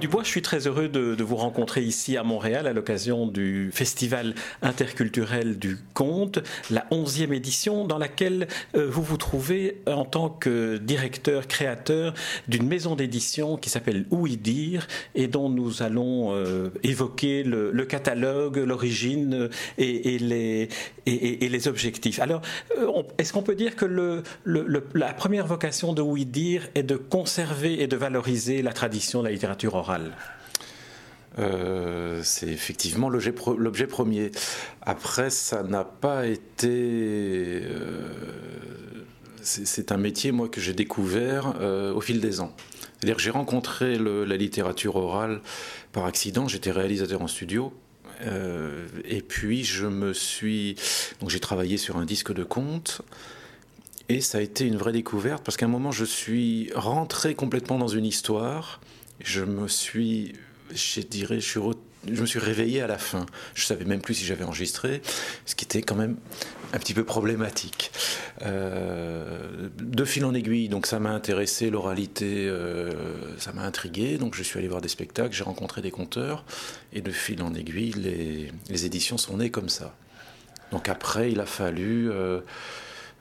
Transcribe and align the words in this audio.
Dubois, 0.00 0.22
je 0.22 0.28
suis 0.28 0.40
très 0.40 0.66
heureux 0.66 0.88
de, 0.88 1.22
vous 1.22 1.36
rencontrer 1.36 1.82
ici 1.82 2.16
à 2.16 2.22
Montréal 2.22 2.66
à 2.66 2.72
l'occasion 2.72 3.26
du 3.26 3.70
Festival 3.70 4.34
interculturel 4.62 5.58
du 5.58 5.76
conte, 5.92 6.38
la 6.70 6.86
11e 6.90 7.34
édition 7.34 7.86
dans 7.86 7.98
laquelle 7.98 8.48
euh, 8.74 8.88
vous 8.88 9.02
vous 9.02 9.18
trouvez 9.18 9.82
en 9.86 10.06
tant 10.06 10.30
que 10.30 10.78
directeur, 10.78 11.46
créateur 11.46 12.14
d'une 12.48 12.66
maison 12.66 12.96
d'édition 12.96 13.58
qui 13.58 13.68
s'appelle 13.68 14.06
Ouï 14.10 14.38
dire 14.38 14.86
et 15.14 15.26
dont 15.26 15.50
nous 15.50 15.82
allons 15.82 16.34
euh, 16.34 16.70
évoquer 16.82 17.42
le, 17.42 17.84
catalogue, 17.84 18.56
l'origine 18.56 19.50
et, 19.76 20.18
les, 20.18 21.68
objectifs. 21.68 22.20
Alors, 22.20 22.40
euh, 22.78 23.02
est-ce 23.18 23.34
qu'on 23.34 23.42
peut 23.42 23.54
dire 23.54 23.76
que 23.76 24.22
la 24.46 25.12
première 25.12 25.46
vocation 25.46 25.92
de 25.92 26.00
Oui 26.00 26.24
dire 26.24 26.68
est 26.74 26.84
de 26.84 26.96
conserver 26.96 27.82
et 27.82 27.86
de 27.86 27.96
valoriser 27.96 28.62
la 28.62 28.72
tradition 28.72 29.20
de 29.20 29.26
la 29.26 29.32
littérature 29.32 29.74
orale? 29.74 29.89
Euh, 31.38 32.20
c'est 32.22 32.48
effectivement 32.48 33.08
l'objet 33.08 33.86
premier. 33.86 34.30
Après, 34.82 35.30
ça 35.30 35.62
n'a 35.62 35.84
pas 35.84 36.26
été. 36.26 37.62
Euh, 37.64 38.08
c'est 39.42 39.90
un 39.92 39.96
métier, 39.96 40.32
moi, 40.32 40.48
que 40.48 40.60
j'ai 40.60 40.74
découvert 40.74 41.54
euh, 41.60 41.94
au 41.94 42.00
fil 42.00 42.20
des 42.20 42.40
ans. 42.40 42.54
C'est-à-dire 42.98 43.16
que 43.16 43.22
j'ai 43.22 43.30
rencontré 43.30 43.98
la 43.98 44.36
littérature 44.36 44.96
orale 44.96 45.40
par 45.92 46.04
accident. 46.04 46.46
J'étais 46.46 46.70
réalisateur 46.70 47.22
en 47.22 47.28
studio. 47.28 47.72
et 49.04 49.22
puis, 49.22 49.64
je 49.64 49.86
me 49.86 50.12
suis. 50.12 50.76
Donc, 51.20 51.30
j'ai 51.30 51.40
travaillé 51.40 51.78
sur 51.78 51.96
un 51.96 52.04
disque 52.04 52.32
de 52.32 52.44
contes. 52.44 53.02
Et 54.10 54.20
ça 54.20 54.38
a 54.38 54.40
été 54.40 54.66
une 54.66 54.76
vraie 54.76 54.92
découverte 54.92 55.44
parce 55.44 55.56
qu'à 55.56 55.66
un 55.66 55.68
moment, 55.68 55.92
je 55.92 56.04
suis 56.04 56.72
rentré 56.74 57.36
complètement 57.36 57.78
dans 57.78 57.88
une 57.88 58.04
histoire. 58.04 58.80
Je 59.22 59.44
me 59.44 59.68
suis, 59.68 60.34
je 60.74 61.00
dirais, 61.00 61.40
je, 61.40 61.58
me 61.58 62.26
suis 62.26 62.38
réveillé 62.38 62.80
à 62.80 62.86
la 62.86 62.98
fin. 62.98 63.26
Je 63.54 63.64
savais 63.64 63.84
même 63.84 64.00
plus 64.00 64.14
si 64.14 64.24
j'avais 64.24 64.44
enregistré, 64.44 65.02
ce 65.46 65.54
qui 65.54 65.64
était 65.64 65.82
quand 65.82 65.96
même 65.96 66.16
un 66.72 66.78
petit 66.78 66.94
peu 66.94 67.04
problématique. 67.04 67.90
Euh, 68.42 69.68
de 69.78 70.04
fil 70.04 70.24
en 70.24 70.34
aiguille, 70.34 70.68
donc 70.68 70.86
ça 70.86 70.98
m'a 70.98 71.10
intéressé, 71.10 71.70
l'oralité, 71.70 72.46
euh, 72.48 72.90
ça 73.38 73.52
m'a 73.52 73.62
intrigué. 73.62 74.18
Donc 74.18 74.34
je 74.34 74.42
suis 74.42 74.58
allé 74.58 74.68
voir 74.68 74.80
des 74.80 74.88
spectacles, 74.88 75.34
j'ai 75.34 75.44
rencontré 75.44 75.82
des 75.82 75.90
conteurs, 75.90 76.44
et 76.92 77.00
de 77.00 77.10
fil 77.10 77.42
en 77.42 77.54
aiguille, 77.54 77.92
les, 78.68 78.86
éditions 78.86 79.18
sont 79.18 79.36
nées 79.36 79.50
comme 79.50 79.68
ça. 79.68 79.94
Donc 80.72 80.88
après, 80.88 81.32
il 81.32 81.40
a 81.40 81.46
fallu 81.46 82.10
euh, 82.10 82.40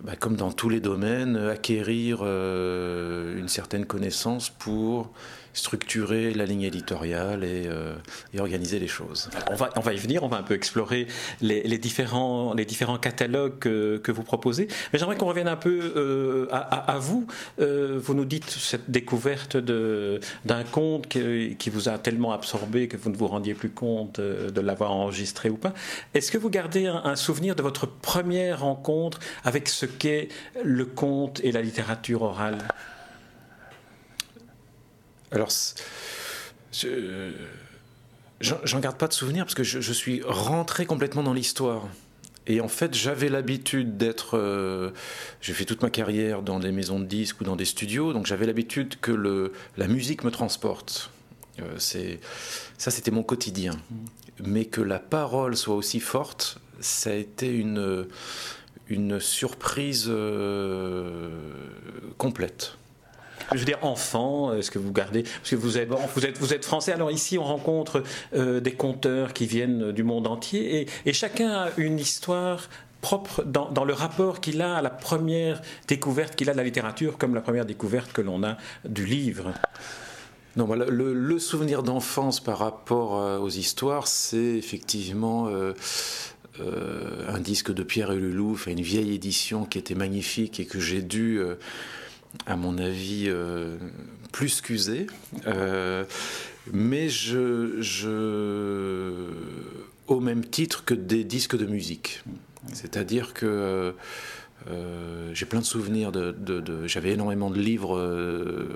bah, 0.02 0.16
comme 0.16 0.36
dans 0.36 0.52
tous 0.52 0.70
les 0.70 0.80
domaines, 0.80 1.36
acquérir 1.36 2.22
une 2.24 3.50
certaine 3.50 3.86
connaissance 3.86 4.50
pour 4.50 5.12
structurer 5.54 6.34
la 6.34 6.46
ligne 6.46 6.64
éditoriale 6.64 7.44
et, 7.44 7.66
euh, 7.68 7.96
organiser 8.38 8.80
les 8.80 8.88
choses. 8.88 9.30
On 9.52 9.56
va, 9.56 9.70
on 9.76 9.82
va 9.82 9.94
y 9.94 9.98
venir, 9.98 10.24
on 10.24 10.28
va 10.28 10.38
un 10.38 10.44
peu 10.44 10.54
explorer 10.54 11.08
les, 11.42 11.78
différents, 11.78 12.54
les 12.54 12.66
différents 12.66 12.98
catalogues 12.98 13.60
que, 13.60 14.12
vous 14.12 14.24
proposez. 14.24 14.68
Mais 14.92 15.00
j'aimerais 15.00 15.18
qu'on 15.18 15.28
revienne 15.28 15.48
un 15.48 15.56
peu 15.56 15.94
euh, 15.96 16.48
à, 16.52 16.98
vous. 17.00 17.28
Euh, 17.60 18.00
vous 18.02 18.14
nous 18.16 18.26
dites 18.26 18.50
cette 18.50 18.90
découverte 18.90 19.56
d'un 19.58 20.64
conte 20.72 21.08
qui, 21.08 21.70
vous 21.70 21.90
a 21.90 22.00
tellement 22.00 22.32
absorbé 22.32 22.88
que 22.88 22.98
vous 22.98 23.12
ne 23.12 23.16
vous 23.16 23.28
rendiez 23.28 23.54
plus 23.54 23.70
compte 23.70 24.20
de 24.20 24.62
l'avoir 24.62 24.92
enregistré 24.92 25.50
ou 25.50 25.58
pas. 25.58 25.74
Est-ce 26.14 26.32
que 26.32 26.38
vous 26.38 26.50
gardez 26.50 26.88
un, 26.88 27.16
souvenir 27.16 27.56
de 27.56 27.62
votre 27.62 27.86
première 27.86 28.62
rencontre 28.62 29.20
avec 29.44 29.70
ce 29.70 29.86
qu'est 29.86 30.30
le 30.64 30.86
conte 30.86 31.42
et 31.44 31.52
la 31.52 31.62
littérature 31.62 32.24
orale? 32.24 32.58
Alors, 35.32 35.50
j'en 38.42 38.80
garde 38.80 38.98
pas 38.98 39.08
de 39.08 39.14
souvenir 39.14 39.46
parce 39.46 39.56
que 39.56 39.64
je, 39.64 39.94
suis 39.94 40.22
rentré 40.26 40.86
complètement 40.86 41.24
dans 41.24 41.34
l'histoire. 41.34 41.88
Et 42.48 42.62
en 42.62 42.68
fait, 42.68 42.96
j'avais 42.96 43.30
l'habitude 43.30 43.98
d'être. 43.98 44.36
Euh, 44.36 44.90
j'ai 45.40 45.54
fait 45.54 45.66
toute 45.66 45.84
ma 45.84 45.92
carrière 45.92 46.42
dans 46.42 46.60
des 46.60 46.72
maisons 46.72 47.00
de 47.00 47.06
disques 47.06 47.42
ou 47.42 47.44
dans 47.44 47.56
des 47.56 47.66
studios, 47.66 48.12
donc 48.12 48.26
j'avais 48.26 48.48
l'habitude 48.48 49.00
que 49.00 49.12
le, 49.12 49.54
la 49.78 49.88
musique 49.88 50.24
me 50.24 50.32
transporte. 50.32 51.12
Euh, 51.60 51.76
c'est 51.78 52.20
ça, 52.80 52.90
c'était 52.90 53.12
mon 53.12 53.22
quotidien. 53.22 53.78
Mais 54.44 54.66
que 54.66 54.82
la 54.82 54.98
parole 54.98 55.56
soit 55.56 55.76
aussi 55.76 56.00
forte, 56.00 56.60
ça 56.80 57.12
a 57.12 57.14
été 57.14 57.52
une, 57.52 58.08
une 58.88 59.20
surprise 59.20 60.06
euh, 60.08 61.30
complète 62.18 62.80
je 63.54 63.60
veux 63.60 63.66
dire 63.66 63.80
enfant, 63.82 64.54
est-ce 64.54 64.72
que 64.72 64.80
vous 64.80 64.92
gardez 64.92 65.24
parce 65.24 65.50
que 65.50 65.56
vous 65.56 65.78
êtes 65.78 65.90
vous 66.40 66.54
êtes 66.54 66.66
français. 66.66 66.94
Alors 66.94 67.12
ici 67.12 67.38
on 67.38 67.44
rencontre 67.44 68.04
euh, 68.36 68.60
des 68.60 68.74
conteurs 68.74 69.34
qui 69.34 69.46
viennent 69.46 69.92
du 69.92 70.04
monde 70.04 70.28
entier 70.28 70.88
et, 71.06 71.14
chacun 71.14 71.50
a 71.50 71.70
une 71.78 72.00
histoire 72.00 72.70
propre 73.02 73.44
dans, 73.44 73.84
le 73.84 73.94
rapport 73.94 74.40
qu'il 74.40 74.62
a 74.62 74.78
à 74.78 74.82
la 74.82 74.90
première 74.90 75.62
découverte 75.88 76.36
qu'il 76.36 76.50
a 76.50 76.54
de 76.54 76.58
la 76.58 76.64
littérature, 76.64 77.18
comme 77.18 77.34
la 77.34 77.42
première 77.42 77.66
découverte 77.66 78.12
que 78.14 78.22
l'on 78.22 78.44
a 78.44 78.58
du 78.88 79.06
livre. 79.06 79.54
Non, 80.56 80.68
le, 80.74 81.40
souvenir 81.40 81.84
d'enfance 81.84 82.40
par 82.40 82.60
rapport 82.60 83.18
euh, 83.18 83.40
aux 83.40 83.50
histoires, 83.50 84.08
c'est 84.08 84.38
effectivement 84.38 85.48
euh, 85.48 85.74
un 87.28 87.40
disque 87.40 87.74
de 87.74 87.84
Pierre 87.84 88.12
et 88.12 88.16
une 88.16 88.82
vieille 88.82 89.14
édition 89.14 89.66
qui 89.66 89.78
était 89.78 89.96
magnifique 89.96 90.60
et 90.60 90.66
que 90.66 90.80
j'ai 90.80 91.02
dû 91.02 91.42
à 92.46 92.56
mon 92.56 92.78
avis, 92.78 93.26
euh, 93.28 93.78
plus 94.32 94.62
qu'usé. 94.62 95.08
Euh, 95.48 96.06
mais 96.72 97.10
je, 97.10 97.82
je, 97.82 99.26
au 100.08 100.20
même 100.20 100.46
titre 100.46 100.86
que 100.86 100.94
des 100.94 101.24
disques 101.24 101.58
de 101.58 101.66
musique. 101.66 102.24
C'est-à-dire 102.74 103.34
que 103.34 103.96
euh, 104.68 105.32
j'ai 105.34 105.46
plein 105.46 105.62
de 105.62 105.66
souvenirs 105.66 106.12
de, 106.12 106.36
j'avais 106.86 107.12
énormément 107.12 107.50
de 107.50 107.60
livres 107.60 107.98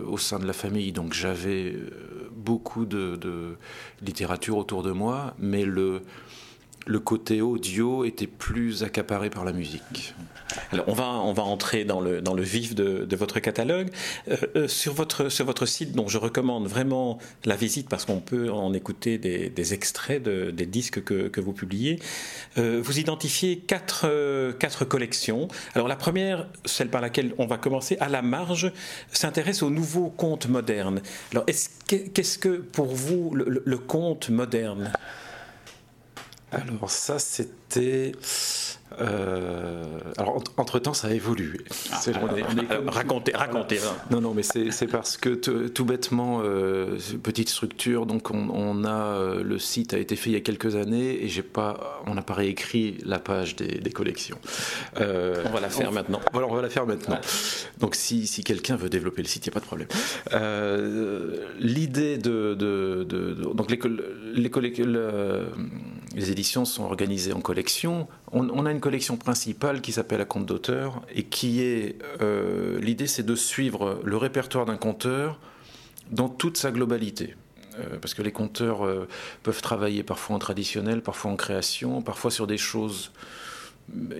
au 0.07 0.17
sein 0.17 0.39
de 0.39 0.45
la 0.45 0.53
famille, 0.53 0.91
donc 0.91 1.13
j'avais 1.13 1.75
beaucoup 2.35 2.85
de, 2.85 3.15
de, 3.17 3.57
littérature 4.01 4.57
autour 4.57 4.81
de 4.81 4.91
moi, 4.91 5.35
mais 5.37 5.65
le, 5.65 6.01
le 6.85 6.99
côté 6.99 7.41
audio 7.41 8.05
était 8.05 8.27
plus 8.27 8.83
accaparé 8.83 9.29
par 9.29 9.45
la 9.45 9.53
musique. 9.53 10.13
Alors 10.71 10.85
on 10.87 10.93
va, 10.93 11.05
on 11.05 11.33
va 11.33 11.43
entrer 11.43 11.85
dans 11.85 12.01
le, 12.01 12.21
dans 12.21 12.33
le 12.33 12.43
vif 12.43 12.75
de, 12.75 13.15
votre 13.15 13.39
catalogue. 13.39 13.89
Euh, 14.27 14.37
euh, 14.55 14.67
sur, 14.67 14.93
votre, 14.93 15.29
sur 15.29 15.45
votre 15.45 15.65
site, 15.65 15.93
dont 15.93 16.07
je 16.07 16.17
recommande 16.17 16.67
vraiment 16.67 17.19
la 17.45 17.55
visite 17.55 17.89
parce 17.89 18.05
qu'on 18.05 18.19
peut 18.19 18.51
en 18.51 18.73
écouter 18.73 19.17
des, 19.17 19.73
extraits 19.73 20.21
des 20.21 20.65
disques 20.65 21.03
que, 21.03 21.39
vous 21.39 21.53
publiez, 21.53 21.99
euh, 22.57 22.81
vous 22.83 22.99
identifiez 22.99 23.57
quatre, 23.57 24.07
quatre 24.59 24.85
collections. 24.85 25.47
Alors 25.73 25.87
la 25.87 25.95
première, 25.95 26.47
celle 26.65 26.89
par 26.89 27.01
laquelle 27.01 27.33
on 27.37 27.45
va 27.45 27.57
commencer, 27.57 27.97
à 27.99 28.09
la 28.09 28.21
marge, 28.21 28.71
s'intéresse 29.11 29.63
aux 29.63 29.69
nouveaux 29.69 30.09
contes 30.09 30.47
modernes. 30.47 31.01
Alors 31.31 31.45
qu'est-ce 31.45 32.37
que 32.37 32.57
pour 32.57 32.87
vous 32.87 33.33
le 33.35 33.77
conte 33.77 34.29
moderne? 34.29 34.91
Alors 36.53 36.89
ça, 36.89 37.19
c'était... 37.19 38.13
Euh, 39.01 39.83
alors, 40.17 40.43
entre-temps, 40.57 40.93
ça 40.93 41.07
a 41.07 41.11
évolué. 41.11 41.59
Ah, 41.91 41.99
racontez, 42.87 43.31
racontez. 43.35 43.79
Non, 44.11 44.21
non, 44.21 44.33
mais 44.33 44.43
c'est 44.43 44.87
parce 44.87 45.17
que 45.17 45.29
tout 45.67 45.85
bêtement, 45.85 46.41
euh, 46.43 46.97
petite 47.23 47.49
structure, 47.49 48.05
donc 48.05 48.29
on, 48.31 48.83
a 48.85 48.89
euh, 48.89 49.43
le 49.43 49.59
site 49.59 49.93
a 49.93 49.97
été 49.97 50.15
fait 50.15 50.29
il 50.29 50.33
y 50.33 50.37
a 50.37 50.41
quelques 50.41 50.75
années 50.75 51.23
et 51.23 51.27
j'ai 51.27 51.43
pas, 51.43 52.01
on 52.05 52.13
n'a 52.13 52.21
pas 52.21 52.33
réécrit 52.33 52.97
la 53.05 53.19
page 53.19 53.55
des, 53.55 53.91
collections. 53.91 54.37
on 54.97 55.49
va 55.51 55.59
la 55.61 55.69
faire 55.69 55.91
maintenant. 55.91 56.19
Voilà, 56.31 56.47
on 56.47 56.55
va 56.55 56.61
la 56.61 56.69
faire 56.69 56.85
maintenant. 56.85 57.19
Donc, 57.79 57.95
si, 57.95 58.27
si 58.27 58.43
quelqu'un 58.43 58.75
veut 58.75 58.89
développer 58.89 59.21
le 59.21 59.27
site, 59.27 59.45
il 59.45 59.49
n'y 59.49 59.53
a 59.53 59.59
pas 59.59 59.59
de 59.59 59.65
problème. 59.65 59.87
L'idée 61.59 62.17
de, 62.17 62.53
de, 62.53 63.03
de, 63.03 63.33
donc 63.53 63.71
les, 63.71 63.79
les, 64.35 64.49
les 64.49 64.79
éditions 66.15 66.65
sont 66.65 66.83
organisées 66.83 67.33
en 67.33 67.41
collections. 67.41 68.07
On, 68.31 68.65
a 68.65 68.71
une 68.71 68.79
collection 68.79 69.17
principale 69.17 69.81
qui 69.81 69.91
s'appelle 69.91 70.19
La 70.19 70.25
Compte 70.25 70.45
d'auteur 70.45 71.01
et 71.13 71.23
qui 71.23 71.61
est 71.61 71.97
euh, 72.21 72.79
l'idée, 72.79 73.07
c'est 73.07 73.23
de 73.23 73.35
suivre 73.35 73.99
le 74.03 74.17
répertoire 74.17 74.65
d'un 74.65 74.77
conteur 74.77 75.39
dans 76.11 76.29
toute 76.29 76.57
sa 76.57 76.71
globalité. 76.71 77.35
Euh, 77.79 77.97
parce 77.99 78.13
que 78.13 78.21
les 78.21 78.31
conteurs 78.31 78.85
euh, 78.85 79.07
peuvent 79.41 79.61
travailler 79.61 80.03
parfois 80.03 80.35
en 80.35 80.39
traditionnel, 80.39 81.01
parfois 81.01 81.31
en 81.31 81.35
création, 81.35 82.01
parfois 82.01 82.29
sur 82.29 82.45
des 82.45 82.57
choses 82.57 83.11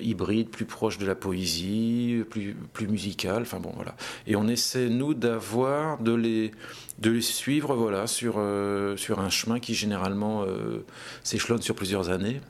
hybrides, 0.02 0.50
plus 0.50 0.66
proches 0.66 0.98
de 0.98 1.06
la 1.06 1.16
poésie, 1.16 2.24
plus, 2.30 2.56
plus 2.74 2.88
musicales. 2.88 3.44
Enfin 3.44 3.60
bon, 3.60 3.72
voilà. 3.76 3.96
Et 4.28 4.36
on 4.36 4.48
essaie, 4.48 4.90
nous, 4.90 5.14
d'avoir, 5.14 6.00
de 6.00 6.14
les, 6.14 6.52
de 7.00 7.12
les 7.12 7.22
suivre 7.22 7.76
voilà, 7.76 8.08
sur, 8.08 8.36
euh, 8.38 8.98
sur 8.98 9.20
un 9.20 9.30
chemin 9.30 9.60
qui 9.60 9.74
généralement 9.74 10.44
euh, 10.44 10.86
s'échelonne 11.24 11.62
sur 11.62 11.76
plusieurs 11.76 12.10
années. 12.10 12.42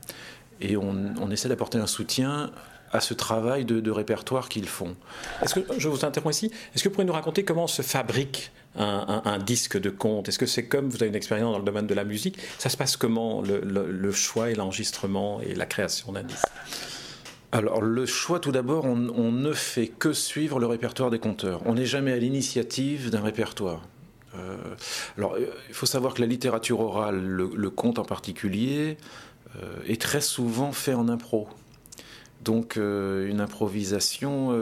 Et 0.60 0.76
on, 0.76 1.30
essaie 1.30 1.48
d'apporter 1.48 1.78
un 1.78 1.86
soutien 1.86 2.50
à 2.92 3.00
ce 3.00 3.12
travail 3.12 3.64
de, 3.64 3.90
répertoire 3.90 4.48
qu'ils 4.48 4.68
font. 4.68 4.94
Est-ce 5.42 5.54
que 5.56 5.60
je 5.78 5.88
vous 5.88 6.04
interromps 6.04 6.36
ici 6.36 6.52
Est-ce 6.74 6.84
que 6.84 6.88
vous 6.88 6.94
pourriez 6.94 7.06
nous 7.06 7.12
raconter 7.12 7.44
comment 7.44 7.66
se 7.66 7.82
fabrique 7.82 8.52
un, 8.76 9.38
disque 9.38 9.78
de 9.78 9.90
conte? 9.90 10.28
Est-ce 10.28 10.38
que 10.38 10.46
c'est 10.46 10.66
comme 10.66 10.88
vous 10.88 10.96
avez 10.96 11.08
une 11.08 11.16
expérience 11.16 11.52
dans 11.52 11.58
le 11.58 11.64
domaine 11.64 11.88
de 11.88 11.94
la 11.94 12.04
musique 12.04 12.38
Ça 12.58 12.68
se 12.68 12.76
passe 12.76 12.96
comment 12.96 13.42
le, 13.42 14.12
choix 14.12 14.50
et 14.50 14.54
l'enregistrement 14.54 15.40
et 15.40 15.54
la 15.54 15.66
création 15.66 16.12
d'un 16.12 16.22
disque? 16.22 16.46
Alors 17.54 17.80
le 17.80 18.04
choix, 18.04 18.40
tout 18.40 18.50
d'abord, 18.50 18.84
on, 18.84 18.96
ne 18.96 19.52
fait 19.52 19.86
que 19.86 20.12
suivre 20.12 20.58
le 20.58 20.66
répertoire 20.66 21.10
des 21.10 21.20
conteurs. 21.20 21.62
On 21.66 21.74
n'est 21.74 21.86
jamais 21.86 22.12
à 22.12 22.16
l'initiative 22.16 23.10
d'un 23.10 23.20
répertoire. 23.20 23.82
Euh, 24.36 24.56
alors 25.16 25.34
euh, 25.34 25.46
il 25.68 25.74
faut 25.74 25.86
savoir 25.86 26.14
que 26.14 26.20
la 26.20 26.26
littérature 26.26 26.80
orale, 26.80 27.22
le, 27.22 27.70
conte 27.70 28.00
en 28.00 28.04
particulier, 28.04 28.96
euh, 29.54 29.76
est 29.86 30.00
très 30.00 30.20
souvent 30.20 30.72
fait 30.72 30.94
en 30.94 31.08
impro. 31.08 31.48
Donc 32.42 32.76
une 32.76 33.40
improvisation, 33.40 34.52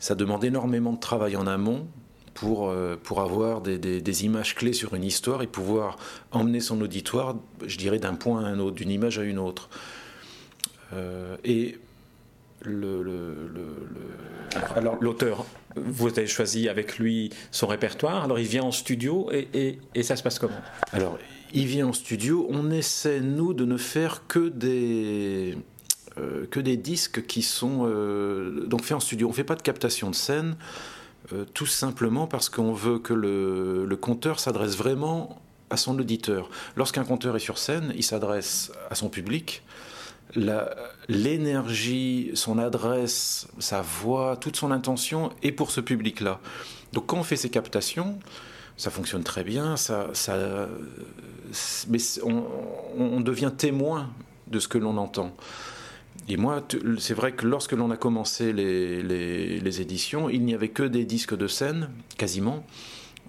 ça 0.00 0.14
demande 0.14 0.44
énormément 0.44 0.92
de 0.92 1.00
travail 1.00 1.34
en 1.34 1.46
amont 1.46 1.86
pour, 2.34 2.74
pour 3.04 3.22
avoir 3.22 3.62
des, 3.62 3.78
des, 3.78 4.24
images 4.26 4.54
clés 4.54 4.74
sur 4.74 4.94
une 4.94 5.04
histoire 5.04 5.40
et 5.40 5.46
pouvoir 5.46 5.96
emmener 6.30 6.60
son 6.60 6.78
auditoire, 6.82 7.36
je 7.64 7.78
dirais, 7.78 7.98
d'un 7.98 8.12
point 8.14 8.44
à 8.44 8.48
un 8.48 8.58
autre, 8.58 8.76
d'une 8.76 8.90
image 8.90 9.18
à 9.18 9.22
une 9.22 9.38
autre. 9.38 9.70
et 11.42 11.78
le, 12.62 13.04
alors 14.74 14.96
l'auteur, 15.00 15.46
vous 15.76 16.08
avez 16.08 16.26
choisi 16.26 16.68
avec 16.68 16.98
lui 16.98 17.30
son 17.50 17.66
répertoire, 17.66 18.24
alors 18.24 18.38
il 18.38 18.46
vient 18.46 18.64
en 18.64 18.72
studio 18.72 19.30
et, 19.32 19.78
et, 19.94 20.02
ça 20.02 20.16
se 20.16 20.22
passe 20.22 20.38
comment? 20.38 20.60
Alors 20.92 21.18
il 21.52 21.66
vient 21.66 21.88
en 21.88 21.92
studio, 21.92 22.46
on 22.50 22.70
essaie 22.70 23.20
nous 23.20 23.54
de 23.54 23.64
ne 23.64 23.76
faire 23.76 24.26
que 24.28 24.48
des, 24.48 25.56
euh, 26.18 26.46
que 26.50 26.60
des 26.60 26.76
disques 26.76 27.26
qui 27.26 27.42
sont 27.42 27.82
euh, 27.84 28.66
donc 28.66 28.82
faits 28.82 28.96
en 28.96 29.00
studio, 29.00 29.26
on 29.26 29.30
ne 29.30 29.36
fait 29.36 29.44
pas 29.44 29.56
de 29.56 29.62
captation 29.62 30.10
de 30.10 30.14
scène, 30.14 30.56
euh, 31.32 31.44
tout 31.54 31.66
simplement 31.66 32.26
parce 32.26 32.48
qu'on 32.48 32.72
veut 32.72 32.98
que 32.98 33.14
le, 33.14 33.84
le 33.86 33.96
conteur 33.96 34.38
s'adresse 34.38 34.76
vraiment 34.76 35.40
à 35.70 35.76
son 35.76 35.98
auditeur. 35.98 36.50
Lorsqu'un 36.76 37.04
conteur 37.04 37.36
est 37.36 37.40
sur 37.40 37.58
scène, 37.58 37.92
il 37.96 38.02
s'adresse 38.02 38.72
à 38.90 38.94
son 38.96 39.08
public 39.08 39.62
l'énergie, 41.08 42.30
son 42.34 42.58
adresse, 42.58 43.48
sa 43.58 43.82
voix, 43.82 44.36
toute 44.36 44.56
son 44.56 44.70
intention 44.70 45.30
est 45.42 45.52
pour 45.52 45.70
ce 45.70 45.80
public-là. 45.80 46.40
Donc 46.92 47.06
quand 47.06 47.18
on 47.18 47.22
fait 47.22 47.36
ces 47.36 47.50
captations, 47.50 48.18
ça 48.76 48.90
fonctionne 48.90 49.22
très 49.22 49.44
bien, 49.44 49.76
ça, 49.76 50.08
mais 51.88 51.98
on, 52.22 53.20
devient 53.20 53.52
témoin 53.56 54.10
de 54.46 54.58
ce 54.58 54.68
que 54.68 54.78
l'on 54.78 54.96
entend. 54.96 55.34
Et 56.28 56.36
moi, 56.36 56.62
c'est 56.98 57.14
vrai 57.14 57.32
que 57.32 57.46
lorsque 57.46 57.72
l'on 57.72 57.90
a 57.90 57.96
commencé 57.96 58.52
les, 58.52 59.80
éditions, 59.80 60.30
il 60.30 60.44
n'y 60.44 60.54
avait 60.54 60.68
que 60.68 60.82
des 60.82 61.04
disques 61.04 61.36
de 61.36 61.46
scène, 61.46 61.90
quasiment. 62.16 62.64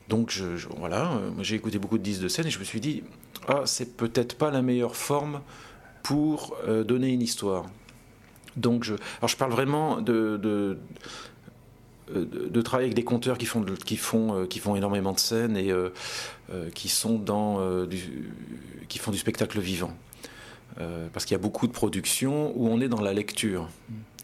Donc 0.07 0.29
je, 0.29 0.45
voilà, 0.77 1.19
j'ai 1.41 1.55
écouté 1.55 1.79
beaucoup 1.79 1.97
de 1.97 2.03
disques 2.03 2.21
de 2.21 2.27
scène 2.27 2.47
et 2.47 2.51
je 2.51 2.59
me 2.59 2.63
suis 2.63 2.79
dit, 2.79 3.03
ah, 3.47 3.63
c'est 3.65 3.97
peut-être 3.97 4.37
pas 4.37 4.51
la 4.51 4.61
meilleure 4.61 4.95
forme 4.95 5.41
pour 6.03 6.55
euh, 6.67 6.83
donner 6.83 7.09
une 7.09 7.21
histoire. 7.21 7.65
Donc 8.55 8.83
je, 8.83 8.95
alors 9.19 9.29
je 9.29 9.37
parle 9.37 9.51
vraiment 9.51 10.01
de, 10.01 10.37
de, 10.37 10.77
de, 12.13 12.61
travailler 12.61 12.87
avec 12.87 12.95
des 12.95 13.05
conteurs 13.05 13.37
qui 13.37 13.45
font, 13.45 13.63
qui 13.63 13.95
font, 13.95 14.35
euh, 14.35 14.45
qui 14.45 14.59
font 14.59 14.75
énormément 14.75 15.13
de 15.13 15.19
scènes 15.19 15.55
et 15.55 15.71
euh, 15.71 15.89
qui, 16.75 16.89
sont 16.89 17.17
dans, 17.17 17.87
qui 18.89 18.99
font 18.99 19.11
du 19.11 19.17
spectacle 19.17 19.59
vivant. 19.59 19.93
parce 21.13 21.25
qu'il 21.25 21.33
y 21.33 21.39
a 21.39 21.41
beaucoup 21.41 21.67
de 21.67 21.71
productions 21.71 22.51
où 22.55 22.67
on 22.67 22.81
est 22.81 22.89
dans 22.89 23.01
la 23.01 23.13
lecture. 23.13 23.69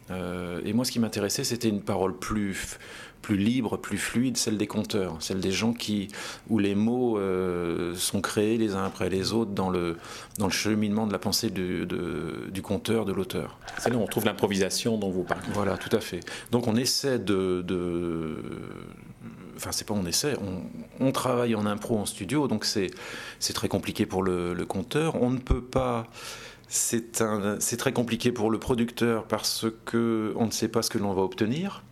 Et 0.09 0.73
moi, 0.73 0.85
ce 0.85 0.91
qui 0.91 0.99
m'intéressait, 0.99 1.43
c'était 1.43 1.69
une 1.69 1.81
parole 1.81 2.17
plus, 2.17 2.77
plus 3.21 3.37
libre, 3.37 3.75
plus 3.75 3.97
fluide, 3.97 4.37
celle 4.37 4.57
des 4.57 4.67
conteurs, 4.67 5.17
celle 5.19 5.41
des 5.41 5.51
gens 5.51 5.73
qui, 5.73 6.07
où 6.49 6.59
les 6.59 6.75
mots 6.75 7.17
euh, 7.17 7.93
sont 7.95 8.21
créés 8.21 8.57
les 8.57 8.73
uns 8.73 8.85
après 8.85 9.09
les 9.09 9.33
autres 9.33 9.51
dans 9.51 9.69
le, 9.69 9.97
dans 10.37 10.45
le 10.45 10.51
cheminement 10.51 11.07
de 11.07 11.11
la 11.11 11.19
pensée 11.19 11.49
du, 11.49 11.85
du 11.85 12.61
conteur, 12.61 13.03
de 13.03 13.11
l'auteur. 13.11 13.59
C'est 13.79 13.89
là 13.89 13.97
où 13.97 14.01
on 14.01 14.07
trouve 14.07 14.23
l'improvisation 14.23 14.97
dont 14.97 15.09
vous 15.09 15.23
parlez. 15.23 15.47
Voilà, 15.53 15.77
tout 15.77 15.93
à 15.93 15.99
fait. 15.99 16.21
Donc 16.51 16.67
on 16.67 16.77
essaie 16.77 17.19
de, 17.19 17.61
de 17.63 18.37
enfin 19.57 19.71
c'est 19.73 19.85
pas 19.85 19.93
on 19.93 20.05
essaie, 20.05 20.35
on, 20.99 21.11
travaille 21.11 21.55
en 21.55 21.65
impro 21.65 21.97
en 21.97 22.05
studio, 22.05 22.47
donc 22.47 22.63
c'est 22.63 22.91
c'est 23.39 23.53
très 23.53 23.67
compliqué 23.67 24.05
pour 24.05 24.23
le, 24.23 24.53
le 24.53 24.65
conteur. 24.65 25.21
On 25.21 25.31
ne 25.31 25.39
peut 25.39 25.61
pas, 25.61 26.07
c'est 26.67 27.77
très 27.77 27.93
compliqué 27.93 28.31
pour 28.31 28.51
le 28.51 28.59
producteur 28.59 29.25
parce 29.25 29.65
que 29.85 30.33
on 30.35 30.45
ne 30.45 30.51
sait 30.51 30.67
pas 30.67 30.81
ce 30.81 30.89
que 30.89 30.97
l'on 30.97 31.13
va 31.13 31.21
obtenir. 31.21 31.83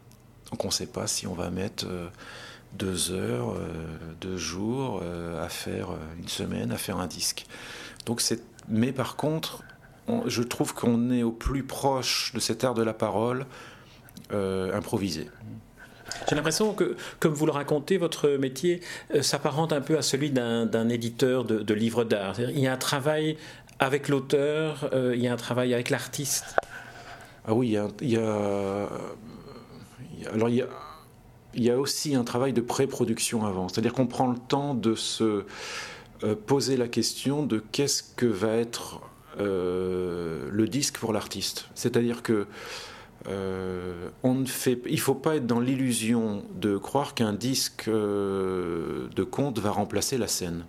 Donc 0.51 0.63
on 0.63 0.67
ne 0.67 0.73
sait 0.73 0.87
pas 0.87 1.07
si 1.07 1.27
on 1.27 1.33
va 1.33 1.49
mettre 1.49 1.85
euh, 1.87 2.07
deux 2.73 3.11
heures, 3.11 3.53
euh, 3.55 3.93
deux 4.21 4.37
jours 4.37 5.01
euh, 5.03 5.43
à 5.43 5.49
faire 5.49 5.89
une 6.19 6.27
semaine, 6.27 6.71
à 6.71 6.77
faire 6.77 6.97
un 6.97 7.07
disque. 7.07 7.45
Donc 8.05 8.21
mais 8.67 8.91
par 8.91 9.15
contre, 9.15 9.63
je 10.25 10.43
trouve 10.43 10.73
qu'on 10.73 11.09
est 11.09 11.23
au 11.23 11.31
plus 11.31 11.63
proche 11.63 12.31
de 12.33 12.39
cet 12.39 12.63
art 12.63 12.73
de 12.73 12.83
la 12.83 12.93
parole 12.93 13.45
improvisé. 14.31 15.29
J'ai 16.27 16.35
l'impression 16.35 16.73
que, 16.73 16.95
comme 17.19 17.33
vous 17.33 17.45
le 17.45 17.51
racontez, 17.51 17.97
votre 17.97 18.29
métier 18.29 18.81
s'apparente 19.21 19.71
un 19.71 19.81
peu 19.81 19.97
à 19.97 20.01
celui 20.01 20.31
d'un 20.31 20.89
éditeur 20.89 21.43
de, 21.43 21.73
livres 21.73 22.03
d'art. 22.03 22.39
Il 22.39 22.59
y 22.59 22.67
a 22.67 22.73
un 22.73 22.77
travail 22.77 23.37
avec 23.79 24.07
l'auteur, 24.09 24.89
il 24.93 25.19
y 25.19 25.27
a 25.27 25.33
un 25.33 25.37
travail 25.37 25.73
avec 25.73 25.89
l'artiste. 25.89 26.55
Ah 27.47 27.53
oui, 27.53 27.77
il 28.01 28.09
y 28.09 28.17
a 28.17 28.89
alors 30.33 30.49
il 30.49 31.63
y 31.63 31.69
a, 31.69 31.79
aussi 31.79 32.15
un 32.15 32.23
travail 32.23 32.53
de 32.53 32.61
pré-production 32.61 33.45
avant, 33.45 33.69
c'est-à-dire 33.69 33.93
qu'on 33.93 34.07
prend 34.07 34.27
le 34.27 34.37
temps 34.37 34.73
de 34.73 34.95
se 34.95 35.45
euh, 36.23 36.35
poser 36.35 36.77
la 36.77 36.87
question 36.87 37.45
de 37.45 37.61
qu'est-ce 37.71 38.03
que 38.03 38.25
va 38.25 38.53
être 38.55 39.01
euh, 39.39 40.47
le 40.51 40.67
disque 40.67 40.97
pour 40.97 41.13
l'artiste. 41.13 41.69
C'est-à-dire 41.75 42.23
que 42.23 42.47
euh, 43.27 44.09
ne 44.23 44.45
fait, 44.45 44.81
il 44.87 44.99
faut 44.99 45.15
pas 45.15 45.37
être 45.37 45.47
dans 45.47 45.59
l'illusion 45.59 46.43
de 46.53 46.77
croire 46.77 47.13
qu'un 47.13 47.33
disque 47.33 47.89
de 47.89 49.23
conte 49.23 49.59
va 49.59 49.71
remplacer 49.71 50.17
la 50.17 50.27
scène. 50.27 50.65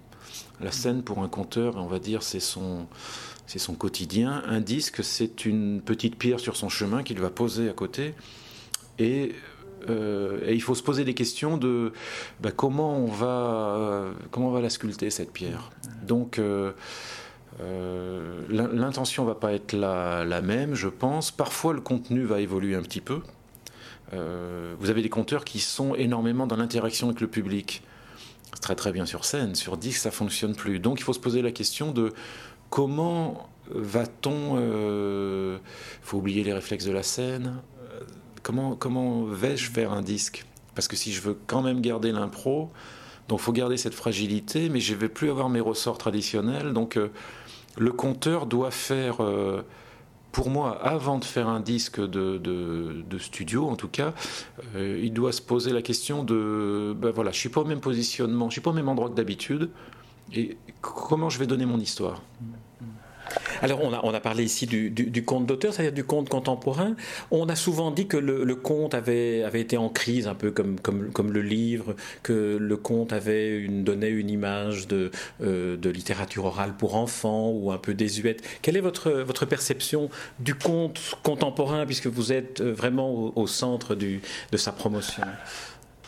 La 0.60 0.72
scène 0.72 1.02
pour 1.02 1.22
un 1.22 1.28
conteur, 1.28 1.76
on 1.76 1.86
va 1.86 1.98
dire, 1.98 2.22
c'est 2.22 2.40
son, 2.40 2.86
c'est 3.46 3.58
son 3.58 3.75
quotidien. 3.75 4.42
Un 4.46 4.60
disque, 4.60 5.04
c'est 5.04 5.44
une 5.44 5.80
petite 5.80 6.16
pierre 6.16 6.40
sur 6.40 6.56
son 6.56 6.68
chemin 6.68 7.02
qu'il 7.02 7.20
va 7.20 7.30
poser 7.30 7.68
à 7.68 7.72
côté 7.72 8.14
euh, 9.00 10.40
et, 10.46 10.54
il 10.54 10.62
faut 10.62 10.75
se 10.75 10.82
poser 10.82 11.04
des 11.04 11.14
questions 11.14 11.56
de 11.58 11.92
bah, 12.40 12.50
comment, 12.50 12.96
on 12.96 13.06
va, 13.06 14.06
comment 14.30 14.48
on 14.48 14.52
va 14.52 14.60
la 14.60 14.70
sculpter, 14.70 15.10
cette 15.10 15.32
pierre. 15.32 15.70
Donc, 16.02 16.38
euh, 16.38 16.72
euh, 17.60 18.42
l'intention 18.48 19.25
va 19.25 19.34
pas 19.34 19.52
être 19.52 19.72
la, 19.72 20.25
la, 20.25 20.42
même, 20.42 20.75
je 20.75 20.88
pense. 20.88 21.30
Parfois, 21.30 21.72
le 21.72 21.80
contenu 21.80 22.25
va 22.25 22.40
évoluer 22.40 22.75
un 22.75 22.82
petit 22.82 23.00
peu. 23.00 23.20
vous 24.12 24.90
avez 24.90 25.02
des 25.02 25.08
conteurs 25.08 25.44
qui 25.44 25.60
sont 25.60 25.94
énormément 25.94 26.46
dans 26.46 26.56
l'interaction 26.56 27.08
avec 27.08 27.20
le 27.20 27.28
public. 27.28 27.82
Très 28.60 28.75
très 28.75 28.92
bien 28.92 29.06
sur 29.06 29.25
scène, 29.25 29.54
sur 29.54 29.76
disque 29.76 30.00
ça 30.00 30.10
fonctionne 30.10 30.54
plus. 30.54 30.78
Donc 30.78 31.00
il 31.00 31.02
faut 31.02 31.12
se 31.12 31.20
poser 31.20 31.42
la 31.42 31.52
question 31.52 31.92
de 31.92 32.12
comment 32.70 33.48
va-t-on... 33.70 34.58
Il 34.58 35.60
faut 36.02 36.18
oublier 36.18 36.42
les 36.44 36.52
réflexes 36.52 36.84
de 36.84 36.92
la 36.92 37.02
scène, 37.02 37.60
comment, 38.78 39.25
vais-je 39.25 39.70
faire 39.70 39.92
un 39.92 40.02
disque? 40.02 40.44
Parce 40.75 40.88
que 40.88 40.96
si 40.96 41.12
je 41.12 41.20
veux 41.20 41.36
quand 41.46 41.62
même 41.62 41.80
garder 41.80 42.12
l'impro, 42.12 42.70
donc 43.28 43.40
faut 43.40 43.52
garder 43.52 43.76
cette 43.76 43.94
fragilité, 43.94 44.68
mais 44.68 44.80
je 44.80 44.94
vais 44.94 45.08
plus 45.08 45.30
avoir 45.30 45.48
mes 45.48 45.60
ressorts 45.60 45.98
traditionnels. 45.98 46.72
Donc 46.72 46.96
euh, 46.96 47.10
le 47.76 47.92
compteur 47.92 48.46
doit 48.46 48.70
faire, 48.70 49.22
euh, 49.22 49.62
pour 50.33 50.50
moi, 50.50 50.78
avant 50.83 51.18
de 51.18 51.25
faire 51.25 51.49
un 51.49 51.61
disque 51.61 52.00
de, 52.00 53.18
studio, 53.18 53.68
en 53.68 53.76
tout 53.76 53.88
cas, 53.88 54.12
euh, 54.75 55.00
il 55.02 55.12
doit 55.12 55.33
se 55.33 55.40
poser 55.40 55.73
la 55.73 55.83
question 55.83 56.25
de, 56.25 56.95
ben 56.97 57.11
voilà, 57.11 57.30
je 57.30 57.38
suis 57.38 57.49
pas 57.49 57.62
au 57.62 57.64
même 57.64 57.80
positionnement, 57.80 58.49
je 58.50 58.52
suis 58.52 58.61
pas 58.61 58.71
au 58.71 58.75
même 58.75 58.88
endroit 58.88 59.09
que 59.09 59.14
d'habitude, 59.14 59.71
et 60.35 60.56
comment 60.80 61.30
je 61.30 61.38
vais 61.38 61.47
donner 61.47 61.66
mon 61.66 61.78
histoire? 61.78 62.23
Alors, 63.62 63.81
on 63.83 64.14
a, 64.14 64.21
parlé 64.21 64.45
ici 64.45 64.66
du, 64.66 65.25
conte 65.25 65.47
d'auteur, 65.47 65.73
c'est-à-dire 65.73 65.93
du 65.93 66.05
conte 66.05 66.28
contemporain. 66.28 66.95
On 67.31 67.49
a 67.49 67.57
souvent 67.57 67.90
dit 67.90 68.07
que 68.07 68.16
le, 68.16 68.55
conte 68.55 68.95
avait, 68.95 69.45
été 69.55 69.76
en 69.76 69.88
crise, 69.88 70.26
un 70.26 70.35
peu 70.35 70.50
comme, 70.50 71.33
le 71.33 71.43
livre, 71.43 71.95
que 72.23 72.57
le 72.61 72.76
conte 72.76 73.12
avait 73.12 73.59
une, 73.59 73.85
donnait 73.85 74.11
une 74.11 74.31
image 74.31 74.87
de, 74.87 75.11
euh, 75.43 75.76
littérature 75.87 76.45
orale 76.45 76.75
pour 76.76 76.97
enfants 76.97 77.50
ou 77.50 77.73
un 77.73 77.78
peu 77.78 77.95
désuète. 77.95 78.43
Quelle 78.62 78.76
est 78.76 78.81
votre, 78.81 79.25
perception 79.47 80.11
du 80.40 80.55
conte 80.55 81.16
contemporain, 81.23 81.87
puisque 81.87 82.09
vous 82.09 82.33
êtes 82.33 82.61
vraiment 82.61 83.33
au, 83.37 83.47
centre 83.47 83.95
de 83.95 84.57
sa 84.57 84.73
promotion? 84.73 85.23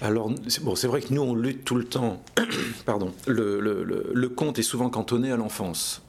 Alors, 0.01 0.31
bon, 0.63 0.77
c'est 0.77 0.87
vrai 0.87 1.01
que 1.01 1.13
nous, 1.13 1.23
on 1.23 1.35
lutte 1.35 1.65
tout 1.65 1.75
le 1.75 1.85
temps. 1.85 2.23
Pardon. 2.87 3.13
Le, 3.27 4.27
conte 4.29 4.59
est 4.59 4.63
souvent 4.63 4.91
cantonné 4.91 5.33
à 5.33 5.37
l'enfance. 5.37 6.03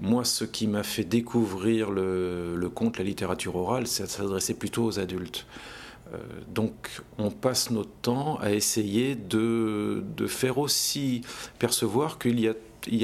Moi, 0.00 0.24
ce 0.24 0.44
qui 0.44 0.66
m'a 0.66 0.82
fait 0.82 1.04
découvrir 1.04 1.90
le, 1.90 2.68
conte, 2.74 2.98
la 2.98 3.04
littérature 3.04 3.56
orale, 3.56 3.86
c'est 3.86 4.06
s'adresser 4.06 4.54
plutôt 4.54 4.84
aux 4.84 4.98
adultes. 4.98 5.46
donc 6.48 7.02
on 7.18 7.30
passe 7.30 7.70
notre 7.70 7.90
temps 8.02 8.38
à 8.40 8.52
essayer 8.52 9.14
de, 9.14 10.04
faire 10.26 10.58
aussi 10.58 11.22
percevoir 11.58 12.18
qu'il 12.18 12.38
y 12.40 12.48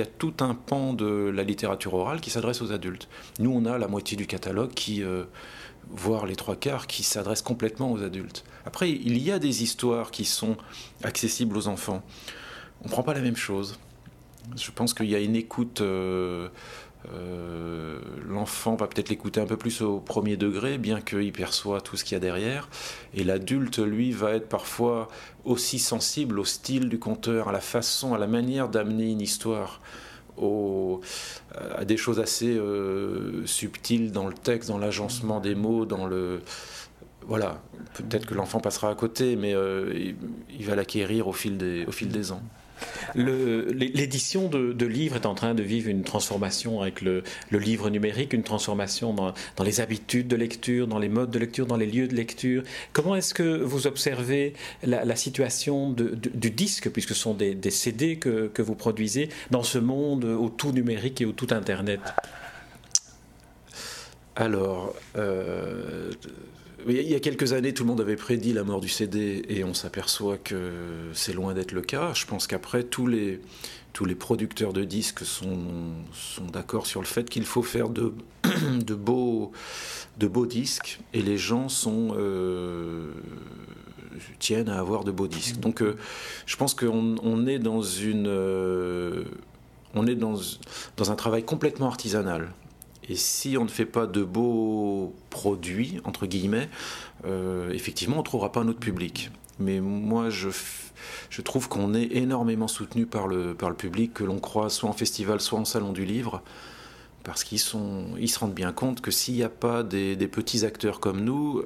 a 0.01 0.07
tout 0.07 0.35
un 0.41 0.55
pan 0.55 0.93
de 0.93 1.31
la 1.35 1.43
littérature 1.43 1.95
orale 1.95 2.21
qui 2.21 2.31
s'adresse 2.31 2.63
aux 2.63 2.73
adultes. 2.73 3.09
Nous, 3.39 3.51
on 3.51 3.65
a 3.65 3.79
la 3.79 3.89
moitié 3.89 4.17
du 4.17 4.27
catalogue 4.27 4.73
euh, 4.91 5.25
voire 5.91 6.27
les 6.27 6.37
trois 6.37 6.57
quarts, 6.57 6.87
qui 6.87 7.03
s'adresse 7.03 7.43
complètement 7.43 7.91
aux 7.93 8.03
adultes. 8.03 8.45
Après, 8.67 8.91
il 8.91 9.19
y 9.19 9.31
a 9.31 9.39
des 9.39 9.63
histoires 9.63 10.11
qui 10.11 10.25
sont 10.25 10.57
accessibles 11.03 11.57
aux 11.57 11.69
enfants. 11.69 12.03
On 12.83 12.87
ne 12.87 12.91
prend 12.91 13.03
pas 13.03 13.15
la 13.15 13.21
même 13.21 13.37
chose. 13.37 13.79
Je 14.57 14.71
pense 14.71 14.95
qu'il 14.95 15.07
y 15.07 15.15
a 15.15 15.21
une 15.21 15.37
écoute 15.37 15.81
euh, 15.81 16.49
euh, 17.15 17.99
l'enfant 18.27 18.75
va 18.75 18.87
peut-être 18.87 19.09
l'écouter 19.09 19.41
un 19.41 19.47
peu 19.47 19.57
plus 19.57 19.83
au 19.83 20.01
premier 20.01 20.37
degré, 20.37 20.79
bien 20.79 21.01
qu'il 21.01 21.33
perçoit 21.33 21.81
tout 21.81 21.97
ce 21.97 22.05
qu'il 22.05 22.15
y 22.15 22.17
a 22.17 22.21
derrière. 22.21 22.69
Et 23.15 23.25
l'adulte, 23.25 23.79
lui, 23.79 24.11
va 24.13 24.33
être 24.33 24.49
parfois 24.49 25.09
aussi 25.45 25.79
sensible 25.79 26.39
au 26.39 26.45
style 26.45 26.89
du 26.89 26.99
conteur, 26.99 27.49
à 27.49 27.53
la 27.53 27.61
façon, 27.61 28.15
à 28.15 28.19
la 28.19 28.27
manière 28.27 28.69
d'amener 28.69 29.11
une 29.11 29.21
histoire. 29.21 29.81
à 31.55 31.85
des 31.85 31.97
choses 31.97 32.21
assez 32.21 32.57
euh, 32.57 33.47
subtiles 33.47 34.13
dans 34.13 34.29
le 34.29 34.35
texte, 34.35 34.69
dans 34.69 34.79
l'agencement 34.79 35.41
des 35.41 35.55
mots, 35.55 35.85
dans 35.85 36.07
le... 36.07 36.41
Voilà, 37.27 37.61
peut-être 37.95 38.27
que 38.27 38.35
l'enfant 38.35 38.61
passera 38.61 38.91
à 38.91 38.95
côté, 38.95 39.37
mais 39.37 39.55
euh, 39.55 40.13
il, 40.49 40.65
va 40.65 40.75
l'acquérir 40.77 41.27
au, 41.27 41.31
au 41.31 41.33
fil 41.33 41.59
des 42.09 42.33
ans. 42.33 42.43
L'édition 43.15 44.49
de, 44.49 44.87
livres 44.87 45.17
est 45.17 45.27
en 45.27 45.35
train 45.35 45.55
de 45.55 45.63
vivre 45.63 45.89
une 45.89 46.03
transformation 46.03 46.81
avec 46.81 47.03
le, 47.03 47.23
livre 47.53 47.91
numérique, 47.91 48.33
une 48.33 48.43
transformation 48.43 49.13
dans, 49.15 49.35
les 49.65 49.81
habitudes 49.81 50.29
de 50.29 50.37
lecture, 50.37 50.87
dans 50.87 50.99
les 50.99 51.09
modes 51.09 51.31
de 51.31 51.39
lecture, 51.39 51.67
dans 51.67 51.77
les 51.77 51.87
lieux 51.87 52.09
de 52.09 52.15
lecture. 52.15 52.63
Comment 52.93 53.17
est-ce 53.17 53.35
que 53.35 53.63
vous 53.63 53.87
observez 53.87 54.55
la, 54.83 55.17
situation 55.17 55.91
du 55.93 56.51
disque, 56.51 56.91
puisque 56.91 57.11
ce 57.11 57.15
sont 57.15 57.35
des, 57.35 57.71
CD 57.71 58.17
que, 58.17 58.63
vous 58.63 58.75
produisez, 58.75 59.29
dans 59.51 59.63
ce 59.63 59.79
monde 59.79 60.25
au 60.25 60.49
tout 60.49 60.73
numérique 60.73 61.21
et 61.21 61.25
au 61.25 61.33
tout 61.33 61.49
Internet? 61.51 62.01
Alors, 64.37 64.95
euh, 65.17 66.13
il 66.87 67.09
y 67.09 67.15
a 67.15 67.21
quelques 67.21 67.53
années, 67.53 67.75
tout 67.75 67.83
le 67.83 67.89
monde 67.89 68.01
avait 68.01 68.17
prédit 68.17 68.53
la 68.53 68.65
mort 68.65 68.81
du 68.81 68.89
CD 68.89 69.43
et 69.49 69.65
on 69.65 69.75
s'aperçoit 69.75 70.39
que 70.39 71.11
c'est 71.13 71.33
loin 71.33 71.55
d'être 71.55 71.73
le 71.73 71.83
cas. 71.83 72.13
Je 72.15 72.25
pense 72.25 72.47
qu'après, 72.47 72.85
tous 72.85 73.07
les, 73.07 73.41
tous 73.93 74.05
les 74.05 74.15
producteurs 74.15 74.73
de 74.73 74.85
disques 74.85 75.25
sont, 75.25 75.59
sont 76.13 76.45
d'accord 76.45 76.87
sur 76.87 77.01
le 77.01 77.07
fait 77.07 77.29
qu'il 77.29 77.45
faut 77.45 77.63
faire 77.63 77.89
de, 77.89 78.15
de, 78.85 78.95
beaux, 78.95 79.53
de 80.19 80.29
beaux 80.29 80.47
disques 80.47 81.01
et 81.13 81.23
les 81.23 81.37
gens 81.37 81.69
sont, 81.69 82.15
euh, 82.17 83.13
tiennent 84.39 84.69
à 84.69 84.79
avoir 84.79 85.05
de 85.05 85.11
beaux 85.11 85.29
disques. 85.29 85.59
Donc 85.59 85.83
euh, 85.83 85.97
je 86.47 86.57
pense 86.57 86.75
qu'on 86.75 87.17
on 87.23 87.47
est 87.47 87.59
dans 87.59 87.83
une... 87.83 88.29
Euh, 88.29 89.25
on 89.95 90.07
est 90.07 90.15
dans, 90.15 90.35
dans 90.97 91.11
un 91.11 91.17
travail 91.17 91.43
complètement 91.43 91.87
artisanal. 91.87 92.53
Et 93.09 93.17
si 93.17 93.57
on 93.57 93.65
ne 93.65 93.69
fait 93.71 93.87
pas 93.87 94.07
de 94.07 94.23
beaux 94.23 95.15
produits, 95.31 96.01
entre 96.05 96.27
guillemets, 96.27 96.69
euh, 97.25 97.71
effectivement, 97.73 98.17
on 98.17 98.21
ne 98.21 98.25
trouvera 98.25 98.53
pas 98.53 98.65
notre 98.65 98.81
public. 98.81 99.31
Mais 99.59 99.81
moi, 99.81 100.31
je, 100.31 100.51
je 101.31 101.43
trouve 101.43 101.69
qu'on 101.69 101.95
est 101.95 102.13
énormément 102.13 102.69
soutenu 102.69 103.07
par 103.07 103.27
le, 103.27 103.55
par 103.55 103.71
le 103.71 103.77
public, 103.77 104.15
que 104.15 104.25
l'on 104.25 104.39
croit 104.39 104.71
soit 104.71 104.89
en 104.89 104.93
festival, 104.93 105.41
soit 105.41 105.59
en 105.59 105.65
salon 105.65 105.93
du 105.93 106.05
livre, 106.05 106.43
parce 107.25 107.45
qu'ils 107.45 107.61
ils 108.19 108.29
se 108.29 108.39
rendent 108.39 108.55
bien 108.55 108.73
compte 108.73 109.01
que 109.01 109.11
s'il 109.11 109.35
n'y 109.35 109.43
a 109.43 109.49
pas 109.49 109.83
des, 109.83 110.17
petits 110.29 110.65
acteurs 110.65 111.01
comme 111.01 111.23
nous, 111.23 111.63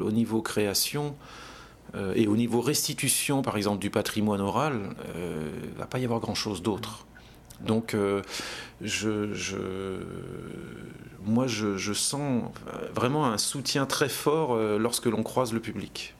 au 0.00 0.10
niveau 0.10 0.42
création, 0.42 1.14
euh, 1.94 2.12
et 2.16 2.26
au 2.26 2.36
niveau 2.36 2.60
restitution, 2.60 3.42
par 3.42 3.56
exemple, 3.56 3.78
du 3.78 3.90
patrimoine 3.90 4.40
oral, 4.40 4.80
il 4.82 5.10
euh, 5.16 5.50
ne 5.72 5.78
va 5.78 5.86
pas 5.86 5.98
y 5.98 6.04
avoir 6.04 6.20
grand-chose 6.20 6.62
d'autre. 6.62 7.06
Donc, 7.60 7.94
euh, 7.94 8.22
je, 8.80 9.98
moi, 11.24 11.46
je, 11.46 11.92
sens 11.92 12.44
vraiment 12.94 13.26
un 13.26 13.38
soutien 13.38 13.86
très 13.86 14.08
fort 14.08 14.54
euh, 14.54 14.78
lorsque 14.78 15.06
l'on 15.06 15.22
croise 15.22 15.52
le 15.52 15.60
public. 15.60 16.14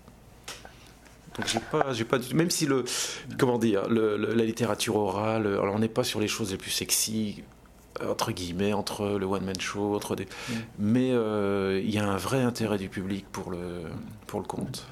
Donc, 1.37 1.49
j'ai 1.49 1.59
pas, 1.59 1.93
j'ai 1.93 2.05
pas, 2.05 2.19
même 2.33 2.51
si 2.51 2.65
le, 2.65 2.85
comment 3.39 3.59
dire, 3.59 3.89
la 3.89 4.45
littérature 4.45 4.97
orale, 4.97 5.47
alors 5.47 5.75
on 5.75 5.81
n'est 5.81 5.89
pas 5.89 6.05
sur 6.05 6.21
les 6.21 6.29
choses 6.29 6.53
les 6.53 6.57
plus 6.57 6.71
sexy 6.71 7.43
entre 8.03 8.33
guillemets, 8.33 8.73
entre 8.73 9.19
le 9.19 9.27
one 9.27 9.45
man 9.45 9.59
show, 9.61 9.95
entre 9.95 10.17
des, 10.17 10.25
mm. 10.25 10.53
mais 10.79 11.11
euh, 11.13 11.81
il 11.83 11.91
y 11.91 11.99
a 11.99 12.07
un 12.07 12.17
vrai 12.17 12.43
intérêt 12.43 12.79
du 12.79 12.89
public 12.89 13.27
pour 13.31 13.51
le, 13.51 13.83
pour 14.27 14.41
le 14.41 14.47
conte. 14.47 14.87